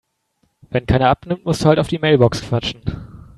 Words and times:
Wenn 0.71 0.87
keiner 0.87 1.11
abnimmt, 1.11 1.45
musst 1.45 1.61
du 1.63 1.67
halt 1.67 1.77
auf 1.77 1.87
die 1.87 1.99
Mailbox 1.99 2.41
quatschen. 2.41 2.81